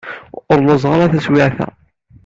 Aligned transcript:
Ur 0.51 0.57
lluẓeɣ 0.61 0.91
ara 0.93 1.13
taswiɛt-a. 1.13 1.67